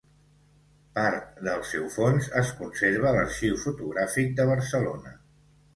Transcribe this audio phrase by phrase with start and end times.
[0.95, 5.17] Part del seu fons es conserva a l'Arxiu Fotogràfic de Barcelona.